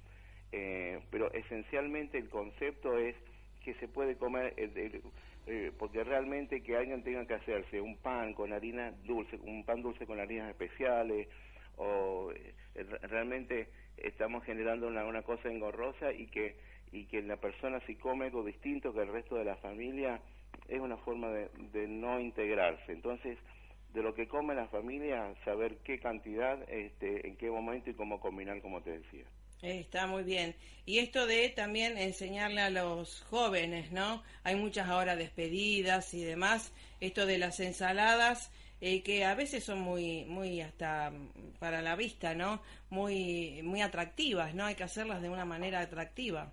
Eh, 0.52 1.00
pero 1.10 1.30
esencialmente 1.32 2.18
el 2.18 2.28
concepto 2.28 2.98
es 2.98 3.14
que 3.62 3.74
se 3.74 3.88
puede 3.88 4.16
comer, 4.16 4.54
eh, 4.56 5.00
eh, 5.46 5.72
porque 5.78 6.04
realmente 6.04 6.62
que 6.62 6.76
alguien 6.76 7.02
tenga 7.02 7.26
que 7.26 7.34
hacerse 7.34 7.80
un 7.80 7.98
pan 7.98 8.32
con 8.34 8.52
harina 8.52 8.92
dulce, 9.04 9.36
un 9.42 9.64
pan 9.64 9.82
dulce 9.82 10.06
con 10.06 10.20
harinas 10.20 10.50
especiales, 10.50 11.28
o 11.76 12.32
eh, 12.32 12.54
re- 12.74 12.98
realmente 13.08 13.68
estamos 13.96 14.44
generando 14.44 14.88
una, 14.88 15.04
una 15.04 15.22
cosa 15.22 15.48
engorrosa 15.48 16.12
y 16.12 16.26
que, 16.28 16.56
y 16.92 17.06
que 17.06 17.22
la 17.22 17.36
persona 17.36 17.80
si 17.86 17.96
come 17.96 18.26
algo 18.26 18.42
distinto 18.44 18.92
que 18.92 19.02
el 19.02 19.12
resto 19.12 19.36
de 19.36 19.44
la 19.44 19.56
familia 19.56 20.20
es 20.68 20.80
una 20.80 20.96
forma 20.98 21.28
de, 21.30 21.48
de 21.72 21.86
no 21.88 22.18
integrarse. 22.20 22.92
Entonces, 22.92 23.38
de 23.94 24.02
lo 24.02 24.14
que 24.14 24.28
come 24.28 24.54
la 24.54 24.68
familia, 24.68 25.34
saber 25.44 25.78
qué 25.78 25.98
cantidad, 25.98 26.58
este, 26.70 27.26
en 27.26 27.36
qué 27.36 27.50
momento 27.50 27.90
y 27.90 27.94
cómo 27.94 28.20
combinar, 28.20 28.60
como 28.60 28.82
te 28.82 28.98
decía. 28.98 29.24
Está 29.62 30.06
muy 30.06 30.22
bien. 30.22 30.54
Y 30.86 30.98
esto 30.98 31.26
de 31.26 31.48
también 31.48 31.98
enseñarle 31.98 32.60
a 32.60 32.70
los 32.70 33.22
jóvenes, 33.22 33.90
¿no? 33.90 34.22
Hay 34.44 34.54
muchas 34.54 34.88
ahora 34.88 35.16
despedidas 35.16 36.14
y 36.14 36.22
demás. 36.22 36.72
Esto 37.00 37.26
de 37.26 37.38
las 37.38 37.58
ensaladas, 37.58 38.52
eh, 38.80 39.02
que 39.02 39.24
a 39.24 39.34
veces 39.34 39.64
son 39.64 39.80
muy, 39.80 40.24
muy 40.26 40.60
hasta 40.60 41.12
para 41.58 41.82
la 41.82 41.96
vista, 41.96 42.34
¿no? 42.34 42.62
Muy, 42.90 43.60
muy 43.62 43.80
atractivas, 43.80 44.54
¿no? 44.54 44.64
Hay 44.64 44.76
que 44.76 44.84
hacerlas 44.84 45.22
de 45.22 45.28
una 45.28 45.44
manera 45.44 45.80
atractiva. 45.80 46.52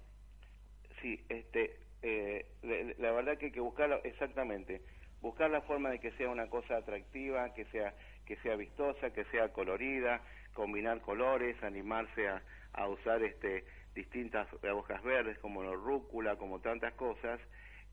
Sí, 0.99 1.23
este, 1.29 1.77
eh, 2.01 2.47
la, 2.63 2.93
la 2.97 3.11
verdad 3.11 3.37
que 3.37 3.47
hay 3.47 3.51
que 3.51 3.59
buscarlo 3.59 4.03
exactamente, 4.03 4.81
buscar 5.25 5.49
la 5.49 5.61
forma 5.61 5.89
de 5.89 5.99
que 5.99 6.11
sea 6.11 6.29
una 6.29 6.47
cosa 6.47 6.77
atractiva, 6.77 7.51
que 7.55 7.65
sea 7.65 7.95
que 8.27 8.35
sea 8.37 8.55
vistosa, 8.55 9.11
que 9.11 9.25
sea 9.25 9.51
colorida, 9.51 10.21
combinar 10.53 11.01
colores, 11.01 11.55
animarse 11.63 12.27
a, 12.27 12.43
a 12.73 12.87
usar 12.87 13.23
este 13.23 13.65
distintas 13.95 14.47
hojas 14.71 15.01
verdes 15.03 15.39
como 15.39 15.63
la 15.63 15.73
rúcula, 15.73 16.35
como 16.35 16.59
tantas 16.59 16.93
cosas, 16.93 17.39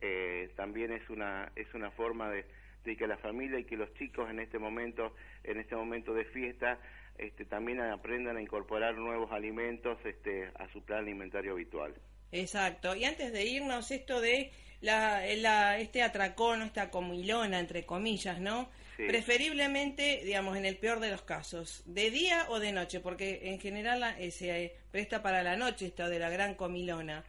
eh, 0.02 0.50
también 0.56 0.92
es 0.92 1.08
una 1.08 1.50
es 1.56 1.72
una 1.72 1.90
forma 1.92 2.28
de, 2.28 2.44
de 2.84 2.96
que 2.96 3.06
la 3.06 3.16
familia 3.16 3.58
y 3.58 3.64
que 3.64 3.78
los 3.78 3.92
chicos 3.94 4.28
en 4.28 4.38
este 4.38 4.58
momento 4.58 5.14
en 5.42 5.58
este 5.58 5.74
momento 5.74 6.12
de 6.12 6.26
fiesta 6.26 6.78
este, 7.16 7.46
también 7.46 7.80
aprendan 7.80 8.36
a 8.36 8.42
incorporar 8.42 8.94
nuevos 8.96 9.32
alimentos 9.32 9.98
este, 10.04 10.50
a 10.58 10.68
su 10.70 10.84
plan 10.84 10.98
alimentario 10.98 11.52
habitual. 11.52 11.94
Exacto. 12.30 12.94
Y 12.96 13.04
antes 13.04 13.32
de 13.32 13.44
irnos, 13.44 13.90
esto 13.90 14.20
de 14.20 14.50
la, 14.82 15.22
la, 15.36 15.78
este 15.78 16.02
atracón, 16.02 16.60
esta 16.62 16.90
comilona, 16.90 17.58
entre 17.58 17.86
comillas, 17.86 18.38
¿no? 18.40 18.68
Sí. 18.96 19.04
Preferiblemente, 19.06 20.20
digamos, 20.24 20.56
en 20.56 20.66
el 20.66 20.76
peor 20.76 21.00
de 21.00 21.10
los 21.10 21.22
casos, 21.22 21.82
de 21.86 22.10
día 22.10 22.44
o 22.50 22.60
de 22.60 22.72
noche, 22.72 23.00
porque 23.00 23.40
en 23.50 23.58
general 23.58 24.00
la- 24.00 24.18
eh, 24.20 24.30
se 24.30 24.64
eh, 24.64 24.76
presta 24.90 25.22
para 25.22 25.42
la 25.42 25.56
noche 25.56 25.86
esto 25.86 26.08
de 26.08 26.18
la 26.18 26.28
gran 26.28 26.54
comilona. 26.54 27.24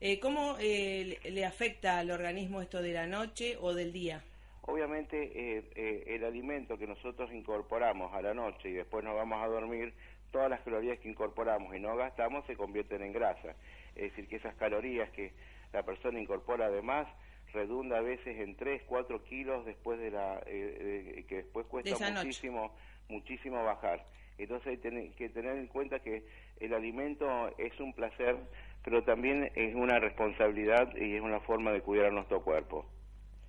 Eh, 0.00 0.20
¿Cómo 0.20 0.56
eh, 0.60 1.18
le 1.24 1.30
le 1.30 1.44
afecta 1.44 1.98
al 1.98 2.10
organismo 2.10 2.60
esto 2.62 2.82
de 2.82 2.92
la 2.92 3.06
noche 3.06 3.56
o 3.60 3.72
del 3.74 3.92
día? 3.92 4.22
Obviamente 4.62 5.16
eh, 5.34 5.64
eh, 5.74 6.04
el 6.08 6.24
alimento 6.24 6.76
que 6.76 6.86
nosotros 6.86 7.32
incorporamos 7.32 8.12
a 8.14 8.20
la 8.20 8.34
noche 8.34 8.68
y 8.68 8.72
después 8.74 9.02
nos 9.02 9.14
vamos 9.16 9.42
a 9.42 9.46
dormir 9.48 9.94
todas 10.30 10.50
las 10.50 10.60
calorías 10.60 10.98
que 10.98 11.08
incorporamos 11.08 11.74
y 11.74 11.80
no 11.80 11.96
gastamos 11.96 12.44
se 12.46 12.54
convierten 12.54 13.02
en 13.02 13.12
grasa. 13.14 13.54
Es 13.96 14.10
decir, 14.10 14.28
que 14.28 14.36
esas 14.36 14.54
calorías 14.56 15.08
que 15.10 15.32
la 15.72 15.82
persona 15.84 16.20
incorpora 16.20 16.66
además 16.66 17.06
redunda 17.52 17.98
a 17.98 18.02
veces 18.02 18.38
en 18.40 18.56
3, 18.56 18.82
4 18.86 19.24
kilos 19.24 19.64
después 19.64 19.98
de 19.98 20.10
la 20.10 20.38
eh, 20.46 21.14
eh, 21.18 21.24
que 21.28 21.36
después 21.36 21.64
De 21.64 21.70
cuesta 21.70 21.98
muchísimo 22.22 22.72
muchísimo 23.08 23.64
bajar. 23.64 24.04
Entonces 24.36 24.78
hay 24.84 25.10
que 25.12 25.28
tener 25.30 25.56
en 25.56 25.66
cuenta 25.66 26.00
que 26.00 26.24
el 26.60 26.72
alimento 26.74 27.26
es 27.58 27.78
un 27.80 27.92
placer, 27.94 28.36
pero 28.84 29.02
también 29.02 29.50
es 29.54 29.74
una 29.74 29.98
responsabilidad 29.98 30.94
y 30.96 31.16
es 31.16 31.22
una 31.22 31.40
forma 31.40 31.72
de 31.72 31.80
cuidar 31.82 32.06
a 32.06 32.10
nuestro 32.10 32.42
cuerpo. 32.44 32.86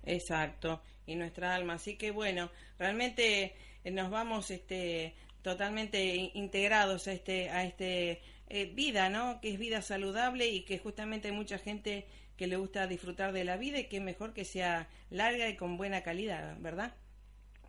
Exacto, 0.04 0.80
y 1.06 1.16
nuestra 1.16 1.54
alma. 1.54 1.74
Así 1.74 1.96
que 1.96 2.10
bueno, 2.10 2.50
realmente 2.78 3.54
eh, 3.84 3.90
nos 3.90 4.10
vamos 4.10 4.50
este 4.50 5.14
totalmente 5.42 6.02
in- 6.16 6.30
integrados 6.34 7.06
a 7.08 7.12
este 7.12 7.50
a 7.50 7.64
este 7.64 8.20
eh, 8.50 8.66
vida, 8.74 9.08
¿no? 9.08 9.40
Que 9.40 9.52
es 9.52 9.58
vida 9.58 9.80
saludable 9.80 10.48
y 10.48 10.62
que 10.64 10.78
justamente 10.78 11.28
hay 11.28 11.34
mucha 11.34 11.58
gente 11.58 12.06
que 12.36 12.46
le 12.46 12.56
gusta 12.56 12.86
disfrutar 12.86 13.32
de 13.32 13.44
la 13.44 13.56
vida 13.56 13.78
y 13.78 13.84
que 13.84 14.00
mejor 14.00 14.34
que 14.34 14.44
sea 14.44 14.88
larga 15.10 15.48
y 15.48 15.56
con 15.56 15.76
buena 15.76 16.02
calidad, 16.02 16.56
¿verdad? 16.60 16.94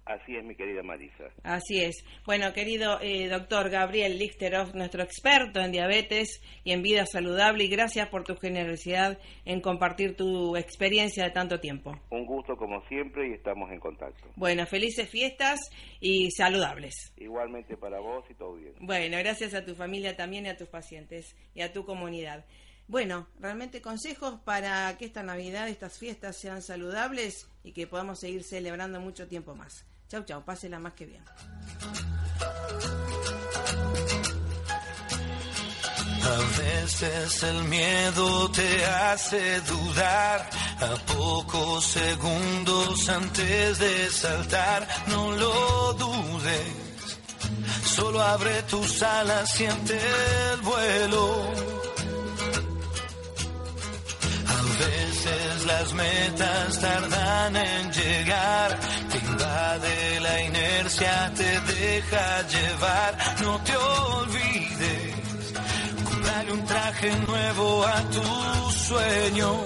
Así 0.05 0.35
es, 0.35 0.43
mi 0.43 0.55
querida 0.55 0.81
Marisa. 0.83 1.25
Así 1.43 1.81
es. 1.83 2.03
Bueno, 2.25 2.51
querido 2.53 2.99
eh, 3.01 3.27
doctor 3.29 3.69
Gabriel 3.69 4.17
Lichterov, 4.17 4.75
nuestro 4.75 5.03
experto 5.03 5.59
en 5.59 5.71
diabetes 5.71 6.41
y 6.63 6.71
en 6.71 6.81
vida 6.81 7.05
saludable, 7.05 7.65
y 7.65 7.69
gracias 7.69 8.09
por 8.09 8.23
tu 8.23 8.35
generosidad 8.35 9.19
en 9.45 9.61
compartir 9.61 10.15
tu 10.15 10.57
experiencia 10.57 11.23
de 11.23 11.31
tanto 11.31 11.59
tiempo. 11.59 11.93
Un 12.09 12.25
gusto 12.25 12.57
como 12.57 12.81
siempre 12.87 13.29
y 13.29 13.33
estamos 13.33 13.71
en 13.71 13.79
contacto. 13.79 14.27
Bueno, 14.35 14.65
felices 14.65 15.09
fiestas 15.09 15.59
y 15.99 16.31
saludables. 16.31 17.13
Igualmente 17.17 17.77
para 17.77 17.99
vos 17.99 18.25
y 18.29 18.33
todo 18.33 18.55
bien. 18.55 18.73
Bueno, 18.79 19.17
gracias 19.19 19.53
a 19.53 19.63
tu 19.63 19.75
familia 19.75 20.15
también 20.15 20.45
y 20.45 20.49
a 20.49 20.57
tus 20.57 20.67
pacientes 20.67 21.35
y 21.53 21.61
a 21.61 21.71
tu 21.71 21.85
comunidad. 21.85 22.45
Bueno, 22.91 23.25
realmente 23.39 23.81
consejos 23.81 24.37
para 24.43 24.97
que 24.97 25.05
esta 25.05 25.23
Navidad, 25.23 25.69
estas 25.69 25.97
fiestas 25.97 26.35
sean 26.35 26.61
saludables 26.61 27.47
y 27.63 27.71
que 27.71 27.87
podamos 27.87 28.19
seguir 28.19 28.43
celebrando 28.43 28.99
mucho 28.99 29.29
tiempo 29.29 29.55
más. 29.55 29.85
Chau, 30.09 30.25
chau, 30.25 30.43
pásela 30.43 30.77
más 30.77 30.91
que 30.91 31.05
bien. 31.05 31.23
A 36.21 36.59
veces 36.59 37.43
el 37.43 37.63
miedo 37.63 38.51
te 38.51 38.85
hace 38.85 39.61
dudar, 39.61 40.49
a 40.81 41.13
pocos 41.13 41.85
segundos 41.85 43.07
antes 43.07 43.79
de 43.79 44.09
saltar, 44.09 44.85
no 45.07 45.31
lo 45.31 45.93
dudes, 45.93 46.67
solo 47.85 48.21
abre 48.21 48.63
tus 48.63 49.01
alas, 49.01 49.49
siente 49.49 49.97
el 50.51 50.59
vuelo. 50.59 51.80
Las 55.81 55.93
metas 55.93 56.79
tardan 56.79 57.55
en 57.55 57.91
llegar, 57.91 58.79
te 59.11 59.17
invade 59.17 60.19
la 60.19 60.41
inercia, 60.43 61.31
te 61.35 61.73
deja 61.73 62.47
llevar, 62.47 63.17
no 63.41 63.59
te 63.63 63.75
olvides, 63.75 65.15
comprarle 66.03 66.51
un 66.53 66.65
traje 66.65 67.09
nuevo 67.27 67.83
a 67.83 67.99
tus 68.15 68.75
sueños. 68.75 69.57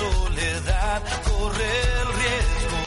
soledad 0.00 1.02
corre 1.28 1.70
el 2.00 2.08
riesgo. 2.20 2.80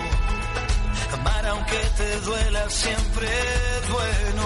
Amar 1.14 1.44
aunque 1.48 1.82
te 1.98 2.10
duela 2.22 2.64
siempre 2.70 3.28
es 3.28 3.84
bueno. 3.98 4.46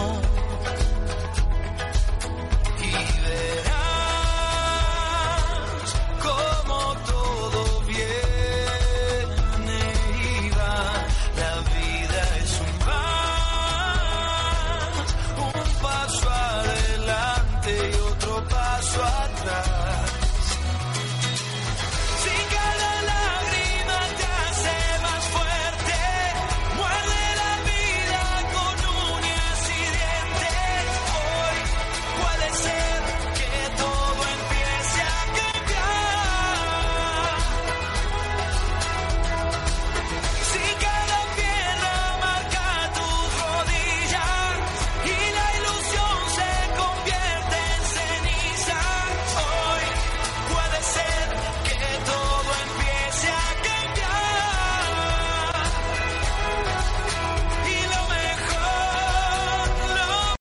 Y 2.89 2.93
verás 3.25 3.87
como 6.27 6.79
todo 7.11 7.61
viene 7.93 9.81
y 10.25 10.49
va. 10.57 10.77
La 11.41 11.53
vida 11.75 12.21
es 12.43 12.51
un 12.65 12.73
más, 12.87 13.77
un 15.47 15.57
paso 15.85 16.27
adelante 16.29 17.71
y 17.91 17.93
otro 18.11 18.33
paso 18.49 18.99
atrás. 19.03 19.36